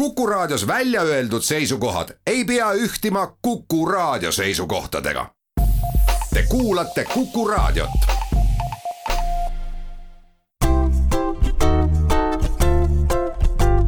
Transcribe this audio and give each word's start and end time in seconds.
Kuku 0.00 0.26
Raadios 0.26 0.66
välja 0.66 1.02
öeldud 1.02 1.42
seisukohad 1.42 2.08
ei 2.26 2.44
pea 2.44 2.72
ühtima 2.72 3.36
Kuku 3.42 3.86
Raadio 3.86 4.32
seisukohtadega. 4.32 5.26
Te 6.34 6.44
kuulate 6.48 7.04
Kuku 7.04 7.48
Raadiot. 7.48 7.90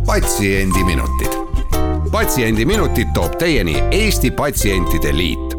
patsiendiminutid, 0.06 1.32
Patsiendiminutid 2.12 3.08
toob 3.14 3.32
teieni 3.38 3.82
Eesti 3.90 4.30
Patsientide 4.30 5.16
Liit 5.16 5.54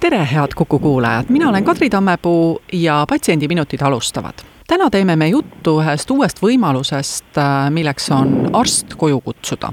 tere, 0.00 0.28
head 0.32 0.48
Kuku 0.56 0.78
kuulajad, 0.78 1.24
mina 1.28 1.48
olen 1.48 1.64
Kadri 1.64 1.90
Tammepuu 1.90 2.62
ja 2.72 3.04
Patsiendiminutid 3.08 3.80
alustavad 3.80 4.53
täna 4.66 4.90
teeme 4.90 5.16
me 5.16 5.28
juttu 5.28 5.76
ühest 5.82 6.10
uuest 6.10 6.40
võimalusest, 6.42 7.36
äh, 7.38 7.70
milleks 7.74 8.08
on 8.14 8.50
arst 8.56 8.94
koju 8.98 9.20
kutsuda. 9.20 9.72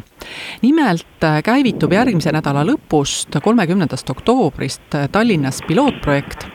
nimelt 0.61 1.23
äh, 1.23 1.39
käivitub 1.43 1.93
järgmise 1.93 2.31
nädala 2.31 2.63
lõpust, 2.67 3.39
kolmekümnendast 3.43 4.09
oktoobrist 4.09 4.95
äh, 4.95 5.07
Tallinnas 5.11 5.61
pilootprojekt, 5.67 6.45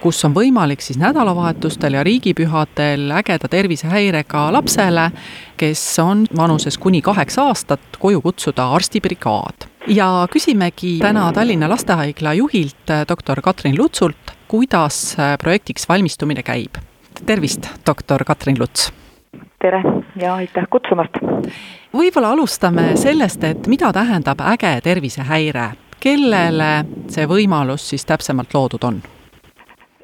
kus 0.00 0.24
on 0.24 0.34
võimalik 0.34 0.84
siis 0.84 0.98
nädalavahetustel 1.00 1.96
ja 1.96 2.04
riigipühadel 2.04 3.10
ägeda 3.10 3.48
tervisehäirega 3.48 4.50
lapsele, 4.52 5.10
kes 5.56 5.84
on 5.98 6.26
vanuses 6.36 6.78
kuni 6.78 7.02
kaheksa 7.02 7.48
aastat, 7.48 7.96
koju 7.98 8.20
kutsuda 8.20 8.68
arstibrigaad 8.76 9.70
ja 9.86 10.26
küsimegi 10.30 10.98
täna 11.00 11.30
Tallinna 11.32 11.68
Lastehaigla 11.68 12.34
juhilt, 12.34 12.92
doktor 13.08 13.40
Katrin 13.40 13.78
Lutsult, 13.78 14.36
kuidas 14.48 15.16
projektiks 15.40 15.88
valmistumine 15.88 16.42
käib 16.42 16.76
tervist, 17.26 17.66
doktor 17.86 18.24
Katrin 18.24 18.56
Luts! 18.58 18.92
tere 19.58 19.82
ja 20.20 20.34
aitäh 20.34 20.64
kutsumast! 20.70 21.16
võib-olla 21.96 22.32
alustame 22.36 22.96
sellest, 22.96 23.44
et 23.44 23.66
mida 23.66 23.92
tähendab 23.92 24.42
äge 24.52 24.74
tervisehäire, 24.84 25.70
kellele 26.02 26.70
see 27.08 27.26
võimalus 27.26 27.88
siis 27.90 28.04
täpsemalt 28.04 28.54
loodud 28.54 28.84
on? 28.84 29.00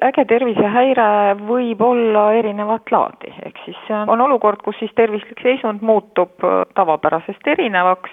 äge 0.03 0.25
tervisehäire 0.25 1.35
võib 1.47 1.81
olla 1.85 2.31
erinevat 2.39 2.91
laadi, 2.91 3.33
ehk 3.45 3.61
siis 3.65 3.83
on 4.07 4.21
olukord, 4.21 4.63
kus 4.65 4.79
siis 4.79 4.91
tervislik 4.95 5.43
seisund 5.43 5.81
muutub 5.81 6.43
tavapärasest 6.75 7.47
erinevaks 7.47 8.11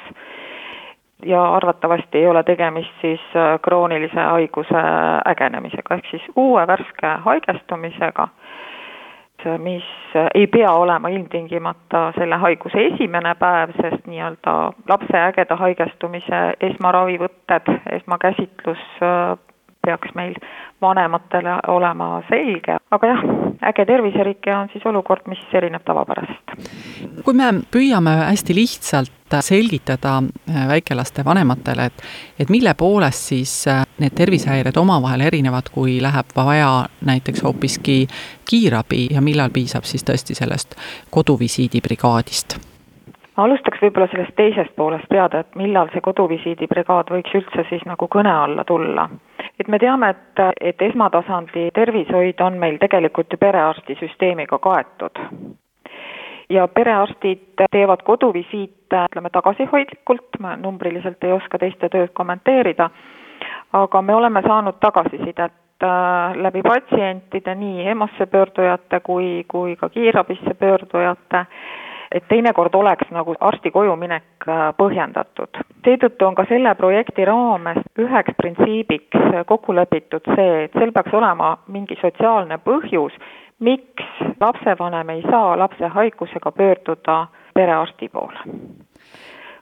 ja 1.26 1.42
arvatavasti 1.54 2.18
ei 2.18 2.26
ole 2.26 2.42
tegemist 2.42 3.00
siis 3.00 3.20
kroonilise 3.62 4.20
haiguse 4.20 4.84
ägenemisega, 5.32 5.94
ehk 5.94 6.12
siis 6.12 6.30
uue 6.36 6.66
värske 6.66 7.16
haigestumisega 7.24 8.28
mis 9.58 9.84
ei 10.34 10.46
pea 10.46 10.72
olema 10.72 11.08
ilmtingimata 11.08 12.12
selle 12.19 12.36
haiguse 12.36 12.86
esimene 12.86 13.34
päev, 13.38 13.74
sest 13.80 14.06
nii-öelda 14.06 14.56
lapse 14.88 15.19
ägeda 15.19 15.56
haigestumise 15.56 16.41
esmaravivõtted, 16.70 17.70
esmakäsitlus 17.98 18.82
äh, 19.02 19.38
peaks 19.86 20.14
meil 20.14 20.34
vanematele 20.80 21.56
olema 21.68 22.22
selge, 22.28 22.76
aga 22.90 23.12
jah, 23.12 23.22
äge 23.70 23.84
terviserike 23.88 24.52
on 24.56 24.68
siis 24.72 24.84
olukord, 24.86 25.26
mis 25.28 25.40
erineb 25.56 25.84
tavapärasest. 25.84 26.54
kui 27.24 27.36
me 27.36 27.52
püüame 27.72 28.16
hästi 28.30 28.56
lihtsalt 28.56 29.36
selgitada 29.40 30.16
äh, 30.22 30.68
väikelaste 30.68 31.24
vanematele, 31.24 31.84
et 31.84 32.02
et 32.38 32.48
mille 32.50 32.74
poolest 32.74 33.30
siis 33.32 33.52
äh, 33.68 33.84
need 33.98 34.16
tervisehäired 34.16 34.76
omavahel 34.76 35.20
erinevad, 35.20 35.70
kui 35.72 36.00
läheb 36.02 36.34
vaja 36.36 36.88
näiteks 37.04 37.44
hoopiski 37.44 38.06
kiirabi 38.50 39.06
ja 39.10 39.20
millal 39.20 39.50
piisab 39.54 39.84
siis 39.84 40.04
tõesti 40.04 40.34
sellest 40.34 40.74
koduvisiidibrigaadist? 41.10 42.69
Ma 43.41 43.46
alustaks 43.48 43.80
võib-olla 43.80 44.08
sellest 44.12 44.34
teisest 44.36 44.74
poolest 44.77 45.08
teada, 45.08 45.41
et 45.41 45.56
millal 45.56 45.88
see 45.94 46.02
koduvisiidibrigaad 46.05 47.08
võiks 47.14 47.33
üldse 47.38 47.64
siis 47.70 47.86
nagu 47.88 48.08
kõne 48.12 48.32
alla 48.36 48.66
tulla. 48.69 49.06
Et 49.56 49.69
me 49.69 49.78
teame, 49.80 50.10
et, 50.12 50.42
et 50.60 50.82
esmatasandi 50.91 51.70
tervishoid 51.77 52.42
on 52.44 52.59
meil 52.60 52.76
tegelikult 52.82 53.32
ju 53.32 53.41
perearstisüsteemiga 53.41 54.60
kaetud. 54.60 55.25
ja 56.50 56.66
perearstid 56.69 57.62
teevad 57.70 58.03
koduvisiite, 58.03 59.04
ütleme 59.09 59.31
tagasihoidlikult, 59.31 60.41
ma 60.41 60.56
numbriliselt 60.56 61.25
ei 61.25 61.32
oska 61.32 61.59
teiste 61.59 61.88
tööd 61.88 62.10
kommenteerida, 62.12 62.91
aga 63.72 64.03
me 64.03 64.14
oleme 64.14 64.43
saanud 64.43 64.81
tagasisidet 64.82 65.87
äh, 65.87 66.34
läbi 66.37 66.62
patsientide, 66.66 67.54
nii 67.54 67.87
EMO-sse 67.93 68.26
pöördujate 68.26 69.00
kui, 69.00 69.44
kui 69.48 69.76
ka 69.76 69.88
kiirabisse 69.88 70.54
pöördujate, 70.59 71.47
et 72.12 72.25
teinekord 72.28 72.75
oleks 72.75 73.10
nagu 73.15 73.34
arsti 73.41 73.71
koju 73.71 73.97
minek 73.97 74.48
äh, 74.48 74.62
põhjendatud. 74.76 75.62
seetõttu 75.84 76.26
on 76.26 76.34
ka 76.34 76.44
selle 76.48 76.75
projekti 76.75 77.25
raames 77.25 77.82
üheks 77.98 78.37
printsiibiks 78.37 79.44
kokku 79.47 79.75
lepitud 79.75 80.26
see, 80.34 80.65
et 80.65 80.72
seal 80.78 80.93
peaks 80.93 81.15
olema 81.15 81.56
mingi 81.69 81.99
sotsiaalne 82.00 82.59
põhjus, 82.59 83.16
miks 83.59 84.22
lapsevanem 84.41 85.10
ei 85.16 85.22
saa 85.31 85.59
lapse 85.59 85.87
haigusega 85.97 86.53
pöörduda 86.53 87.26
perearsti 87.54 88.09
poole 88.09 88.49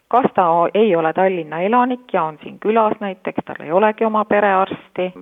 kas 0.09 0.25
ta 0.35 0.45
ei 0.75 0.97
ole 0.97 1.13
Tallinna 1.13 1.61
elanik 1.61 2.13
ja 2.13 2.23
on 2.23 2.39
siin 2.43 2.59
külas 2.61 2.97
näiteks, 3.01 3.45
tal 3.45 3.65
ei 3.65 3.73
olegi 3.73 4.05
oma 4.05 4.25
perearsti, 4.25 5.13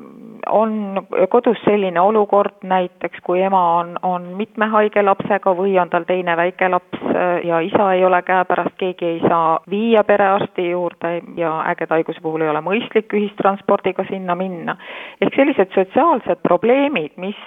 on 0.50 1.06
kodus 1.28 1.58
selline 1.64 2.00
olukord 2.00 2.62
näiteks, 2.62 3.18
kui 3.22 3.42
ema 3.42 3.62
on, 3.78 3.96
on 4.02 4.22
mitme 4.38 4.66
haige 4.72 5.02
lapsega 5.02 5.54
või 5.56 5.76
on 5.80 5.90
tal 5.90 6.06
teine 6.08 6.36
väike 6.36 6.68
laps 6.68 7.02
ja 7.44 7.60
isa 7.64 7.92
ei 7.92 8.04
ole 8.04 8.22
käepärast, 8.22 8.76
keegi 8.78 9.06
ei 9.06 9.20
saa 9.28 9.58
viia 9.70 10.04
perearsti 10.04 10.70
juurde 10.70 11.20
ja 11.36 11.52
ägeda 11.72 11.98
haiguse 11.98 12.20
puhul 12.22 12.46
ei 12.46 12.52
ole 12.52 12.62
mõistlik 12.64 13.12
ühistranspordiga 13.12 14.06
sinna 14.10 14.34
minna. 14.34 14.76
ehk 15.20 15.34
sellised 15.36 15.74
sotsiaalsed 15.74 16.42
probleemid, 16.42 17.16
mis 17.16 17.38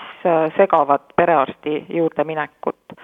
segavad 0.57 1.11
perearsti 1.15 1.85
juurde 1.89 2.23
minekut 2.23 2.99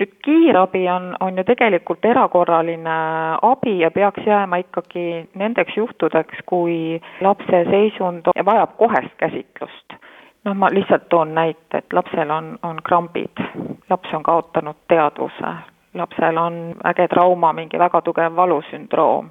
nüüd 0.00 0.12
kiirabi 0.24 0.90
on, 0.90 1.14
on 1.20 1.38
ju 1.38 1.44
tegelikult 1.44 2.04
erakorraline 2.04 2.96
abi 3.42 3.78
ja 3.80 3.90
peaks 3.90 4.26
jääma 4.26 4.62
ikkagi 4.64 5.26
nendeks 5.34 5.76
juhtudeks, 5.76 6.40
kui 6.46 7.00
lapse 7.20 7.64
seisund 7.70 8.30
vajab 8.46 8.76
kohest 8.76 9.12
käsitlust. 9.16 9.98
noh, 10.44 10.54
ma 10.56 10.70
lihtsalt 10.72 11.08
toon 11.08 11.34
näite, 11.34 11.78
et 11.78 11.92
lapsel 11.92 12.30
on, 12.30 12.58
on 12.62 12.78
krambid, 12.82 13.42
laps 13.90 14.14
on 14.16 14.22
kaotanud 14.22 14.76
teadvuse, 14.88 15.52
lapsel 15.94 16.36
on 16.40 16.54
äge 16.88 17.08
trauma, 17.08 17.52
mingi 17.52 17.78
väga 17.78 18.00
tugev 18.00 18.36
valusündroom, 18.36 19.28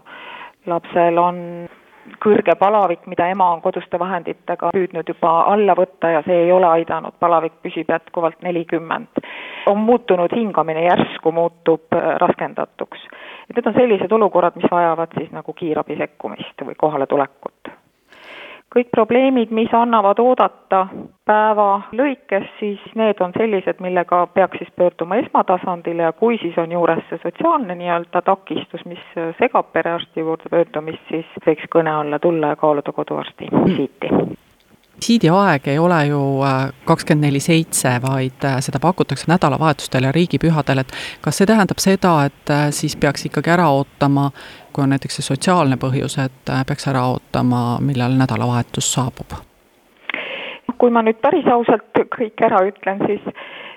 lapsel 0.65 1.17
on 1.17 1.39
kõrge 2.23 2.55
palavik, 2.59 3.07
mida 3.07 3.27
ema 3.29 3.49
on 3.53 3.61
koduste 3.61 3.99
vahenditega 3.99 4.69
püüdnud 4.73 5.09
juba 5.09 5.31
alla 5.51 5.75
võtta 5.77 6.13
ja 6.13 6.21
see 6.25 6.45
ei 6.45 6.51
ole 6.51 6.67
aidanud, 6.67 7.17
palavik 7.19 7.57
püsib 7.63 7.89
jätkuvalt 7.89 8.41
nelikümmend. 8.45 9.21
On 9.65 9.77
muutunud 9.77 10.35
hingamine, 10.35 10.85
järsku 10.85 11.31
muutub 11.31 11.93
äh, 11.93 12.15
raskendatuks. 12.21 12.99
et 13.49 13.55
need 13.55 13.67
on 13.67 13.73
sellised 13.73 14.11
olukorrad, 14.11 14.55
mis 14.55 14.71
vajavad 14.71 15.13
siis 15.17 15.31
nagu 15.31 15.53
kiirabi 15.53 15.97
sekkumist 15.97 16.65
või 16.65 16.75
kohaletulekut 16.77 17.79
kõik 18.75 18.91
probleemid, 18.91 19.51
mis 19.51 19.71
annavad 19.73 20.19
oodata 20.21 20.83
päeva 21.25 21.81
lõikes, 21.95 22.45
siis 22.59 22.81
need 22.95 23.21
on 23.21 23.33
sellised, 23.37 23.81
millega 23.81 24.27
peaks 24.33 24.61
siis 24.61 24.71
pöörduma 24.77 25.17
esmatasandile 25.23 26.05
ja 26.05 26.11
kui 26.13 26.37
siis 26.41 26.57
on 26.57 26.71
juures 26.71 27.01
see 27.09 27.21
sotsiaalne 27.23 27.75
nii-öelda 27.79 28.21
takistus, 28.25 28.85
mis 28.85 29.01
segab 29.41 29.73
perearsti 29.73 30.25
juurde 30.25 30.51
pöördumist, 30.53 31.01
siis 31.09 31.39
võiks 31.45 31.65
kõne 31.73 31.95
alla 32.01 32.19
tulla 32.19 32.53
ja 32.53 32.61
kaaluda 32.61 32.93
koduarsti 32.93 33.49
visiiti 33.65 34.13
visiidiaeg 35.09 35.67
ei 35.67 35.79
ole 35.79 36.05
ju 36.05 36.43
äh, 36.43 36.69
kakskümmend 36.85 37.25
neli 37.25 37.39
seitse, 37.39 37.89
vaid 38.01 38.43
äh, 38.45 38.59
seda 38.61 38.79
pakutakse 38.81 39.25
nädalavahetustel 39.31 40.03
ja 40.03 40.11
riigipühadel, 40.11 40.83
et 40.83 40.91
kas 41.21 41.37
see 41.37 41.47
tähendab 41.49 41.81
seda, 41.81 42.11
et 42.29 42.49
äh, 42.53 42.67
siis 42.69 42.95
peaks 42.95 43.25
ikkagi 43.25 43.49
ära 43.49 43.69
ootama, 43.73 44.29
kui 44.73 44.83
on 44.83 44.93
näiteks 44.93 45.17
see 45.17 45.25
sotsiaalne 45.25 45.79
põhjus, 45.81 46.19
et 46.21 46.53
peaks 46.67 46.87
ära 46.87 47.07
ootama, 47.09 47.79
millal 47.81 48.13
nädalavahetus 48.21 48.93
saabub? 48.93 49.39
kui 50.79 50.93
ma 50.95 51.01
nüüd 51.03 51.17
päris 51.19 51.47
ausalt 51.51 51.97
kõik 52.13 52.39
ära 52.45 52.61
ütlen, 52.63 53.01
siis 53.03 53.25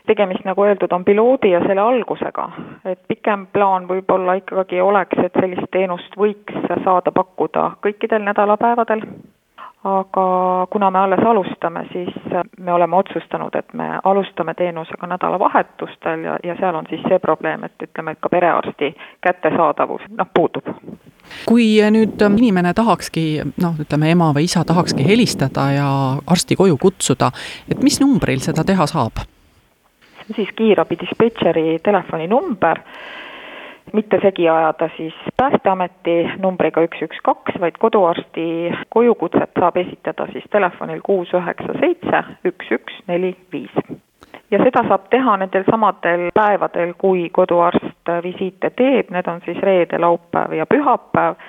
tegemist, 0.06 0.44
nagu 0.46 0.62
öeldud, 0.62 0.93
on 0.94 1.05
piloodi 1.05 1.50
ja 1.50 1.58
selle 1.64 1.81
algusega. 1.81 2.44
et 2.84 3.00
pikem 3.08 3.46
plaan 3.56 3.88
võib-olla 3.88 4.37
ikkagi 4.38 4.81
oleks, 4.81 5.25
et 5.25 5.40
sellist 5.40 5.73
teenust 5.73 6.14
võiks 6.20 6.69
saada 6.84 7.11
pakkuda 7.11 7.70
kõikidel 7.82 8.23
nädalapäevadel 8.29 9.02
aga 9.84 10.67
kuna 10.70 10.90
me 10.90 10.99
alles 10.99 11.20
alustame, 11.26 11.87
siis 11.93 12.14
me 12.58 12.73
oleme 12.73 12.96
otsustanud, 12.96 13.55
et 13.55 13.75
me 13.75 13.88
alustame 14.05 14.55
teenusega 14.55 15.06
nädalavahetustel 15.06 16.25
ja, 16.25 16.37
ja 16.44 16.56
seal 16.61 16.75
on 16.75 16.87
siis 16.88 17.02
see 17.08 17.19
probleem, 17.19 17.64
et 17.64 17.82
ütleme, 17.82 18.14
et 18.14 18.20
ka 18.23 18.31
perearsti 18.31 18.93
kättesaadavus, 19.26 20.06
noh, 20.19 20.31
puudub. 20.34 20.70
kui 21.46 21.67
nüüd 21.90 22.23
inimene 22.38 22.75
tahakski, 22.75 23.25
noh, 23.62 23.75
ütleme 23.82 24.11
ema 24.14 24.31
või 24.37 24.46
isa 24.46 24.64
tahakski 24.64 25.06
helistada 25.06 25.70
ja 25.75 25.88
arsti 26.26 26.56
koju 26.56 26.79
kutsuda, 26.79 27.32
et 27.70 27.82
mis 27.82 28.00
numbril 28.00 28.40
seda 28.40 28.64
teha 28.64 28.87
saab? 28.87 29.26
see 30.23 30.31
on 30.31 30.37
siis 30.37 30.55
kiirabi 30.55 30.94
dispetšeri 31.00 31.81
telefoninumber 31.82 32.79
mitte 33.93 34.19
segi 34.23 34.49
ajada 34.49 34.88
siis 34.96 35.14
Päästeameti 35.37 36.17
numbriga 36.38 36.82
üks, 36.87 37.02
üks, 37.02 37.19
kaks, 37.25 37.58
vaid 37.61 37.79
koduarsti 37.79 38.44
kojukutset 38.94 39.50
saab 39.58 39.76
esitada 39.76 40.26
siis 40.32 40.44
telefonil 40.50 41.00
kuus 41.02 41.32
üheksa 41.34 41.79
seitse 41.81 42.23
üks, 42.44 42.70
üks, 42.79 43.00
neli, 43.08 43.34
viis. 43.52 43.75
Ja 44.50 44.61
seda 44.64 44.84
saab 44.88 45.08
teha 45.11 45.37
nendel 45.40 45.64
samadel 45.70 46.29
päevadel, 46.34 46.94
kui 46.99 47.29
koduarst 47.32 48.12
visiite 48.23 48.70
teeb, 48.76 49.11
need 49.11 49.29
on 49.29 49.40
siis 49.44 49.58
reede, 49.64 49.99
laupäev 49.99 50.52
ja 50.58 50.67
pühapäev 50.67 51.40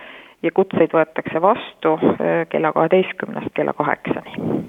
ja 0.43 0.51
kutseid 0.51 0.95
võetakse 0.95 1.41
vastu 1.41 1.97
kella 2.49 2.73
kaheteistkümnest 2.73 3.53
kella 3.55 3.73
kaheksani 3.73 4.63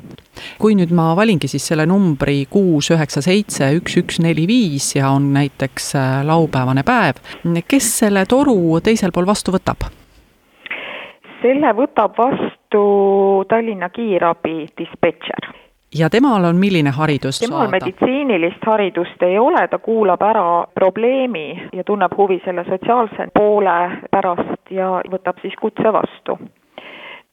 kui 0.58 0.76
nüüd 0.78 0.92
ma 0.94 1.12
valingi 1.16 1.48
siis 1.50 1.66
selle 1.70 1.86
numbri 1.86 2.44
kuus 2.50 2.90
üheksa 2.94 3.22
seitse 3.24 3.70
üks 3.78 3.98
üks 4.02 4.20
neli 4.24 4.46
viis 4.50 4.94
ja 4.96 5.10
on 5.14 5.32
näiteks 5.36 5.94
äh, 5.98 6.14
laupäevane 6.26 6.84
päev, 6.86 7.20
kes 7.68 7.90
selle 8.04 8.26
toru 8.30 8.80
teisel 8.84 9.14
pool 9.14 9.26
vastu 9.26 9.54
võtab? 9.54 9.88
selle 11.44 11.74
võtab 11.76 12.16
vastu 12.16 12.86
Tallinna 13.48 13.90
kiirabi 13.92 14.64
dispetšer 14.78 15.52
ja 15.94 16.10
temal 16.10 16.44
on 16.44 16.56
milline 16.56 16.90
haridus 16.90 17.38
temal 17.40 17.66
saada? 17.66 17.70
meditsiinilist 17.76 18.66
haridust 18.66 19.22
ei 19.22 19.38
ole, 19.38 19.68
ta 19.68 19.78
kuulab 19.78 20.22
ära 20.22 20.66
probleemi 20.74 21.68
ja 21.72 21.84
tunneb 21.84 22.16
huvi 22.18 22.40
selle 22.44 22.64
sotsiaalse 22.68 23.28
poole 23.34 23.78
pärast 24.10 24.70
ja 24.70 24.90
võtab 25.10 25.40
siis 25.42 25.54
kutse 25.60 25.92
vastu 25.92 26.38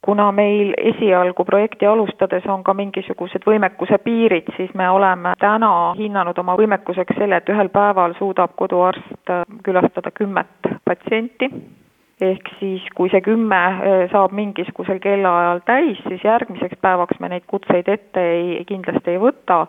kuna 0.02 0.32
meil 0.32 0.74
esialgu 0.78 1.46
projekti 1.46 1.86
alustades 1.86 2.46
on 2.50 2.64
ka 2.64 2.74
mingisugused 2.74 3.46
võimekuse 3.46 4.00
piirid, 4.02 4.50
siis 4.58 4.74
me 4.74 4.90
oleme 4.90 5.36
täna 5.40 5.94
hinnanud 5.98 6.38
oma 6.42 6.56
võimekuseks 6.58 7.20
selle, 7.20 7.38
et 7.38 7.50
ühel 7.54 7.70
päeval 7.70 8.18
suudab 8.18 8.56
koduarst 8.58 9.34
külastada 9.64 10.12
kümmet 10.12 10.72
patsienti, 10.86 11.52
ehk 12.22 12.50
siis 12.60 12.86
kui 12.98 13.10
see 13.14 13.22
kümme 13.26 13.62
eh, 13.62 14.04
saab 14.12 14.34
mingisugusel 14.38 15.00
kellaajal 15.02 15.62
täis, 15.66 16.02
siis 16.08 16.24
järgmiseks 16.26 16.82
päevaks 16.82 17.22
me 17.22 17.30
neid 17.34 17.46
kutseid 17.50 17.90
ette 17.90 18.26
ei, 18.36 18.64
kindlasti 18.70 19.16
ei 19.16 19.22
võta 19.22 19.66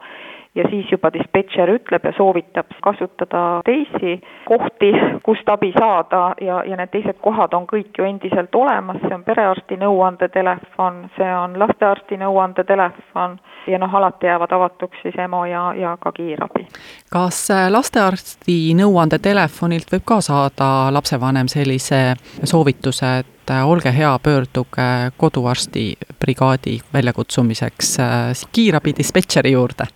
ja 0.54 0.64
siis 0.70 0.90
juba 0.93 1.10
dispetšer 1.12 1.70
ütleb 1.72 2.04
ja 2.04 2.12
soovitab 2.16 2.75
kasutada 2.84 3.43
teisi 3.64 4.19
kohti, 4.49 4.93
kust 5.25 5.49
abi 5.49 5.72
saada 5.78 6.34
ja, 6.40 6.60
ja 6.69 6.76
need 6.76 6.93
teised 6.93 7.20
kohad 7.25 7.54
on 7.56 7.66
kõik 7.70 7.96
ju 7.99 8.04
endiselt 8.04 8.54
olemas, 8.54 9.00
see 9.00 9.14
on 9.16 9.25
perearsti 9.25 9.78
nõuandetelefon, 9.81 11.06
see 11.16 11.31
on 11.37 11.56
lastearsti 11.62 12.20
nõuandetelefon 12.20 13.38
ja 13.66 13.81
noh, 13.81 13.94
alati 13.94 14.28
jäävad 14.28 14.52
avatuks 14.52 15.00
siis 15.02 15.16
EMO 15.25 15.44
ja, 15.49 15.64
ja 15.78 15.96
ka 16.00 16.12
kiirabi. 16.12 16.66
kas 17.12 17.40
äh, 17.50 17.70
lastearsti 17.72 18.58
nõuandetelefonilt 18.76 19.93
võib 19.93 20.04
ka 20.04 20.20
saada 20.20 20.69
lapsevanem 20.93 21.49
sellise 21.49 22.02
soovituse, 22.44 23.14
et 23.25 23.50
äh, 23.56 23.64
olge 23.69 23.94
hea, 23.96 24.12
pöörduge 24.22 24.90
koduarsti 25.16 25.94
brigaadi 26.20 26.78
väljakutsumiseks 26.93 27.99
äh, 28.00 28.46
kiirabi 28.52 28.93
dispetšeri 29.00 29.56
juurde? 29.56 29.88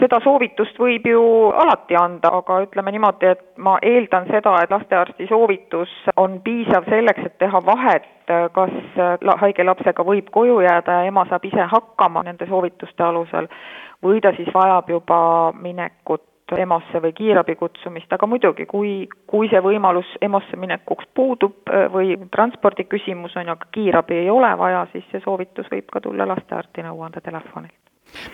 Seda 0.00 0.20
soovitust 0.24 0.78
võib 0.80 1.06
ju 1.06 1.22
alati 1.62 1.96
anda, 1.98 2.32
aga 2.40 2.60
ütleme 2.64 2.94
niimoodi, 2.94 3.34
et 3.34 3.42
ma 3.58 3.76
eeldan 3.82 4.28
seda, 4.30 4.56
et 4.62 4.72
lastearsti 4.72 5.28
soovitus 5.28 5.92
on 6.20 6.40
piisav 6.44 6.88
selleks, 6.88 7.26
et 7.28 7.36
teha 7.42 7.60
vahet, 7.66 8.08
kas 8.56 8.72
haige 9.42 9.66
lapsega 9.66 10.04
võib 10.06 10.30
koju 10.32 10.60
jääda 10.64 11.00
ja 11.00 11.10
ema 11.10 11.26
saab 11.28 11.44
ise 11.44 11.66
hakkama 11.72 12.22
nende 12.26 12.46
soovituste 12.48 13.02
alusel 13.02 13.48
või 14.04 14.20
ta 14.24 14.32
siis 14.36 14.48
vajab 14.54 14.90
juba 14.90 15.20
minekut 15.60 16.26
EMO-sse 16.50 16.98
või 17.02 17.12
kiirabi 17.14 17.54
kutsumist, 17.54 18.10
aga 18.10 18.26
muidugi, 18.26 18.64
kui, 18.66 18.94
kui 19.30 19.50
see 19.52 19.60
võimalus 19.62 20.08
EMO-sse 20.22 20.58
minekuks 20.58 21.06
puudub 21.14 21.70
või 21.94 22.16
transpordi 22.34 22.88
küsimus 22.90 23.36
on, 23.38 23.52
aga 23.54 23.70
kiirabi 23.70 24.24
ei 24.24 24.30
ole 24.30 24.50
vaja, 24.58 24.82
siis 24.92 25.06
see 25.12 25.22
soovitus 25.22 25.70
võib 25.70 25.86
ka 25.92 26.02
tulla 26.02 26.26
lastearsti 26.26 26.82
nõuandetelefonilt 26.88 27.89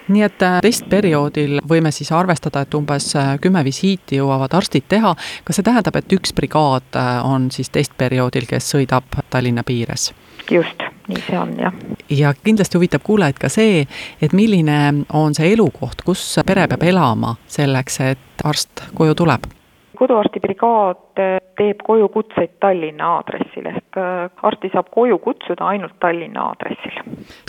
nii 0.09 0.23
et 0.27 0.43
äh, 0.43 0.59
testperioodil 0.65 1.61
võime 1.69 1.93
siis 1.95 2.13
arvestada, 2.15 2.65
et 2.67 2.75
umbes 2.75 3.09
äh, 3.17 3.35
kümme 3.43 3.65
visiiti 3.65 4.21
jõuavad 4.21 4.55
arstid 4.57 4.89
teha. 4.89 5.15
kas 5.45 5.59
see 5.59 5.67
tähendab, 5.67 5.97
et 5.97 6.13
üks 6.17 6.35
brigaad 6.37 6.97
äh, 6.97 7.11
on 7.27 7.51
siis 7.55 7.71
testperioodil, 7.75 8.49
kes 8.51 8.73
sõidab 8.75 9.21
Tallinna 9.31 9.65
piires? 9.67 10.13
just, 10.51 10.83
nii 11.09 11.23
see 11.27 11.39
on 11.39 11.57
jah. 11.59 11.75
ja 12.11 12.35
kindlasti 12.45 12.79
huvitab 12.79 13.03
kuulajaid 13.07 13.39
ka 13.43 13.51
see, 13.53 13.87
et 14.23 14.33
milline 14.37 15.07
on 15.13 15.35
see 15.35 15.53
elukoht, 15.53 16.05
kus 16.07 16.23
pere 16.47 16.69
peab 16.71 16.87
elama 16.87 17.37
selleks, 17.51 18.01
et 18.13 18.45
arst 18.45 18.85
koju 18.95 19.15
tuleb 19.19 19.51
koduarstibrigaad 19.97 21.21
teeb 21.57 21.81
kojukutseid 21.85 22.57
Tallinna 22.61 23.09
aadressil 23.17 23.67
ehk 23.71 23.99
äh, 24.01 24.31
arsti 24.43 24.71
saab 24.73 24.91
koju 24.95 25.19
kutsuda 25.19 25.67
ainult 25.73 25.99
Tallinna 26.01 26.43
aadressil. 26.51 27.01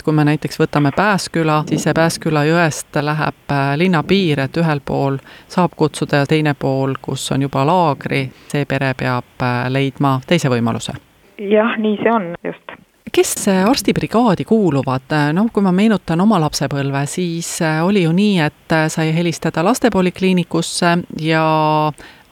kui 0.04 0.14
me 0.14 0.24
näiteks 0.24 0.60
võtame 0.60 0.92
Pääsküla, 0.96 1.62
siis 1.66 1.84
see 1.86 1.94
Pääsküla 1.94 2.44
jõest 2.48 3.00
läheb 3.02 3.54
äh, 3.54 3.74
linna 3.76 4.02
piir, 4.02 4.40
et 4.40 4.56
ühel 4.56 4.80
pool 4.84 5.20
saab 5.48 5.76
kutsuda 5.76 6.24
ja 6.24 6.26
teine 6.26 6.54
pool, 6.58 6.96
kus 7.02 7.30
on 7.32 7.42
juba 7.42 7.66
laagri, 7.66 8.26
see 8.48 8.64
pere 8.64 8.94
peab 8.98 9.46
leidma 9.68 10.18
teise 10.26 10.48
võimaluse. 10.52 10.96
jah, 11.38 11.76
nii 11.78 11.96
see 12.02 12.12
on, 12.12 12.34
just 12.44 12.78
kes 13.14 13.48
arstibrigaadi 13.48 14.44
kuuluvad, 14.44 15.12
noh, 15.32 15.48
kui 15.52 15.62
ma 15.64 15.72
meenutan 15.72 16.20
oma 16.20 16.40
lapsepõlve, 16.42 17.06
siis 17.10 17.58
oli 17.84 18.02
ju 18.04 18.12
nii, 18.12 18.38
et 18.44 18.76
sai 18.92 19.12
helistada 19.16 19.64
lastepolikliinikusse 19.64 20.96
ja 21.22 21.44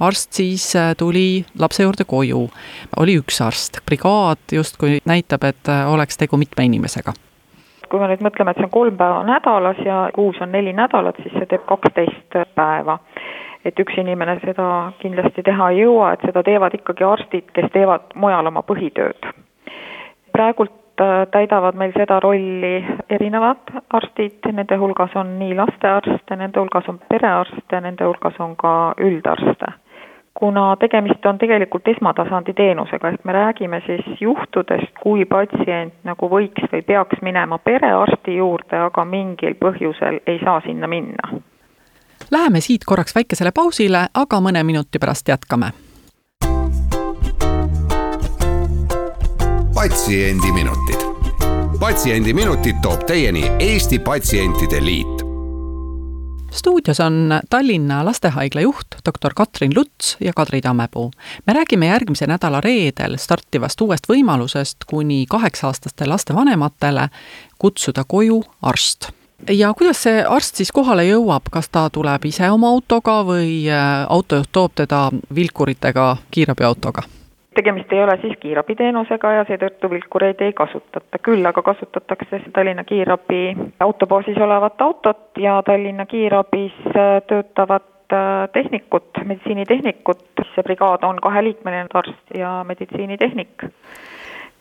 arst 0.00 0.32
siis 0.32 0.76
äh, 0.76 0.94
tuli 0.99 1.44
lapse 1.58 1.82
juurde 1.82 2.05
koju. 2.05 2.49
oli 2.96 3.19
üks 3.19 3.40
arst, 3.40 3.81
brigaad 3.87 4.52
justkui 4.52 4.99
näitab, 5.05 5.44
et 5.44 5.69
äh, 5.69 5.93
oleks 5.93 6.17
tegu 6.17 6.37
mitme 6.37 6.64
inimesega 6.64 7.12
kui 7.87 8.00
me 8.02 8.08
nüüd 8.11 8.23
mõtleme, 8.25 8.50
et 8.50 8.58
see 8.58 8.67
on 8.67 8.70
kolm 8.75 8.96
päeva 8.99 9.20
nädalas 9.23 9.78
ja 9.87 10.08
kuus 10.14 10.40
on 10.43 10.50
neli 10.50 10.73
nädalat, 10.75 11.20
siis 11.23 11.37
see 11.38 11.46
teeb 11.46 11.62
kaksteist 11.70 12.34
päeva. 12.55 12.99
et 13.64 13.78
üks 13.82 13.94
inimene 13.99 14.37
seda 14.44 14.93
kindlasti 14.99 15.43
teha 15.43 15.70
ei 15.70 15.81
jõua, 15.81 16.12
et 16.12 16.20
seda 16.26 16.43
teevad 16.43 16.75
ikkagi 16.75 17.05
arstid, 17.05 17.46
kes 17.55 17.70
teevad 17.73 18.12
mujal 18.14 18.46
oma 18.46 18.62
põhitööd. 18.67 19.31
Praegult 20.37 21.00
äh, 21.00 21.25
täidavad 21.33 21.79
meil 21.81 21.97
seda 21.97 22.21
rolli 22.21 22.77
erinevad 23.11 23.73
arstid, 23.97 24.44
nende 24.53 24.77
hulgas 24.77 25.17
on 25.17 25.38
nii 25.41 25.56
lastearste, 25.56 26.37
nende 26.37 26.61
hulgas 26.61 26.93
on 26.93 27.00
perearste, 27.09 27.81
nende 27.81 28.05
hulgas 28.05 28.38
on 28.44 28.56
ka 28.61 28.77
üldarste 29.00 29.73
kuna 30.41 30.77
tegemist 30.77 31.27
on 31.27 31.38
tegelikult 31.38 31.88
esmatasandi 31.88 32.53
teenusega, 32.53 33.09
ehk 33.09 33.25
me 33.25 33.33
räägime 33.33 33.81
siis 33.87 34.21
juhtudest, 34.21 34.93
kui 35.03 35.25
patsient 35.25 35.95
nagu 36.05 36.28
võiks 36.28 36.69
või 36.73 36.83
peaks 36.83 37.23
minema 37.23 37.59
perearsti 37.59 38.37
juurde, 38.37 38.76
aga 38.88 39.05
mingil 39.05 39.57
põhjusel 39.61 40.21
ei 40.26 40.38
saa 40.45 40.61
sinna 40.66 40.87
minna. 40.87 41.40
Läheme 42.31 42.61
siit 42.61 42.85
korraks 42.85 43.14
väikesele 43.14 43.52
pausile, 43.55 44.07
aga 44.14 44.40
mõne 44.40 44.64
minuti 44.64 44.99
pärast 44.99 45.28
jätkame. 45.28 45.73
Patsiendiminutid. 49.88 50.97
patsiendiminutid 51.81 52.76
toob 52.83 53.05
teieni 53.07 53.50
Eesti 53.59 53.99
Patsientide 53.99 54.85
Liit 54.85 55.23
stuudios 56.50 57.00
on 57.00 57.40
Tallinna 57.50 58.05
Lastehaigla 58.05 58.61
juht 58.61 58.87
doktor 59.07 59.35
Katrin 59.35 59.73
Luts 59.76 60.16
ja 60.21 60.33
Kadri 60.37 60.61
Tammepuu. 60.61 61.11
me 61.47 61.52
räägime 61.52 61.87
järgmise 61.87 62.26
nädala 62.26 62.61
reedel 62.61 63.16
startivast 63.16 63.81
uuest 63.81 64.09
võimalusest 64.09 64.76
kuni 64.87 65.26
kaheksa-aastaste 65.31 66.07
laste 66.07 66.35
vanematele 66.35 67.09
kutsuda 67.59 68.05
koju 68.05 68.45
arst 68.62 69.09
ja 69.50 69.75
kuidas 69.75 70.02
see 70.02 70.25
arst 70.28 70.57
siis 70.57 70.73
kohale 70.73 71.05
jõuab, 71.05 71.47
kas 71.50 71.69
ta 71.69 71.90
tuleb 71.90 72.25
ise 72.25 72.50
oma 72.50 72.69
autoga 72.69 73.23
või 73.23 73.71
äh, 73.71 74.07
autojuht 74.09 74.50
toob 74.52 74.75
teda 74.75 75.11
vilkuritega 75.35 76.16
kiirabiautoga? 76.31 77.02
Tegemist 77.57 77.93
ei 77.93 78.03
ole 78.05 78.19
siis 78.21 78.37
kiirabiteenusega 78.41 79.33
ja 79.33 79.45
seetõttu 79.49 79.91
vilkureid 79.91 80.41
ei 80.45 80.53
kasutata, 80.57 81.21
küll 81.25 81.49
aga 81.49 81.63
kasutatakse 81.65 82.41
Tallinna 82.53 82.85
kiirabi 82.85 83.57
autobaasis 83.81 84.39
olevat 84.47 84.83
autot 84.85 85.41
ja 85.41 85.59
Tallinna 85.67 86.07
kiirabis 86.07 86.77
äh, 86.93 87.23
töötavat 87.27 88.13
äh, 88.13 88.49
tehnikut, 88.53 89.11
meditsiinitehnikut, 89.25 90.25
see 90.55 90.67
brigaad 90.67 91.05
on 91.09 91.21
kaheliikmeline 91.23 91.89
arst 91.95 92.35
ja 92.39 92.53
meditsiinitehnik, 92.69 93.69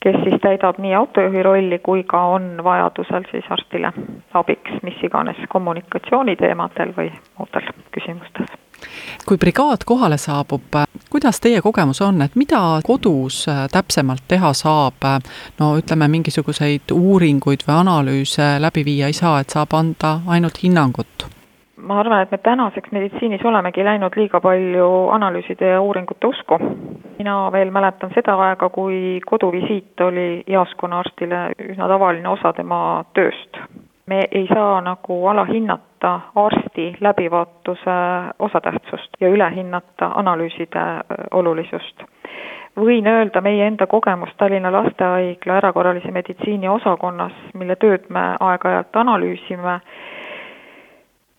kes 0.03 0.19
siis 0.23 0.41
täidab 0.41 0.79
nii 0.79 0.93
autojuhi 0.95 1.43
rolli 1.43 1.79
kui 1.79 2.03
ka 2.03 2.25
on 2.37 2.51
vajadusel 2.63 3.27
siis 3.31 3.47
arstile 3.49 3.91
abiks 4.33 4.83
mis 4.83 5.01
iganes 5.03 5.41
kommunikatsiooniteemadel 5.49 6.95
või 6.97 7.11
muudel 7.39 7.73
küsimustel 7.91 8.55
kui 9.27 9.37
brigaad 9.37 9.85
kohale 9.85 10.17
saabub, 10.17 10.79
kuidas 11.09 11.39
teie 11.41 11.61
kogemus 11.61 12.01
on, 12.01 12.21
et 12.21 12.35
mida 12.35 12.61
kodus 12.85 13.45
äh, 13.49 13.65
täpsemalt 13.71 14.27
teha 14.27 14.53
saab? 14.53 15.05
no 15.59 15.75
ütleme, 15.79 16.07
mingisuguseid 16.07 16.91
uuringuid 16.93 17.65
või 17.67 17.79
analüüse 17.79 18.55
läbi 18.59 18.85
viia 18.85 19.07
ei 19.11 19.17
saa, 19.17 19.39
et 19.39 19.49
saab 19.49 19.73
anda 19.73 20.19
ainult 20.27 20.61
hinnangut? 20.63 21.29
ma 21.85 21.99
arvan, 21.99 22.21
et 22.21 22.31
me 22.31 22.37
tänaseks 22.37 22.91
meditsiinis 22.91 23.43
olemegi 23.45 23.83
läinud 23.85 24.15
liiga 24.17 24.39
palju 24.41 24.87
analüüside 25.13 25.73
ja 25.75 25.81
uuringute 25.81 26.27
usku. 26.27 26.59
mina 27.17 27.51
veel 27.51 27.71
mäletan 27.71 28.11
seda 28.15 28.35
aega, 28.47 28.69
kui 28.69 29.19
koduvisiit 29.25 30.01
oli 30.01 30.43
jaoskonnaarstile 30.47 31.41
üsna 31.71 31.87
tavaline 31.87 32.29
osa 32.29 32.53
tema 32.53 33.05
tööst. 33.13 33.57
me 34.05 34.27
ei 34.31 34.47
saa 34.53 34.81
nagu 34.81 35.27
alahinnata 35.27 35.94
arsti 36.35 36.95
läbivaatuse 37.01 37.95
osatähtsust 38.39 39.17
ja 39.19 39.29
ülehinnata 39.29 40.11
analüüside 40.15 40.85
olulisust 41.31 42.03
võin 42.75 43.07
öelda 43.07 43.41
meie 43.41 43.67
enda 43.67 43.87
kogemust 43.87 44.37
Tallinna 44.37 44.71
Lastehaigla 44.71 45.57
erakorralise 45.57 46.11
meditsiini 46.11 46.67
osakonnas, 46.69 47.33
mille 47.53 47.75
tööd 47.79 48.09
me 48.09 48.25
aeg-ajalt 48.39 48.95
analüüsime, 48.99 49.79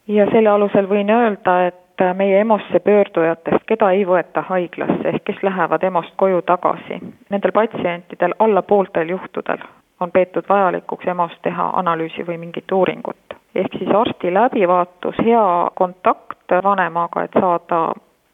ja 0.08 0.26
selle 0.32 0.48
alusel 0.48 0.88
võin 0.88 1.10
öelda, 1.10 1.58
et 1.66 2.04
meie 2.16 2.40
EMO-sse 2.40 2.80
pöördujatest, 2.84 3.64
keda 3.66 3.90
ei 3.90 4.04
võeta 4.06 4.44
haiglasse 4.48 5.08
ehk 5.08 5.24
kes 5.24 5.42
lähevad 5.42 5.84
EMO-st 5.84 6.16
koju 6.16 6.42
tagasi, 6.42 7.00
nendel 7.30 7.52
patsientidel 7.52 8.36
alla 8.38 8.62
pooltel 8.62 9.10
juhtudel 9.16 9.64
on 10.00 10.12
peetud 10.12 10.44
vajalikuks 10.48 11.08
EMO-s 11.08 11.38
teha 11.42 11.70
analüüsi 11.80 12.26
või 12.26 12.38
mingit 12.38 12.72
uuringut. 12.72 13.35
Ehk 13.56 13.78
siis 13.78 13.90
arsti 13.94 14.34
läbivaatus, 14.34 15.18
hea 15.24 15.70
kontakt 15.74 16.54
vanemaga, 16.64 17.22
et 17.22 17.36
saada 17.40 17.80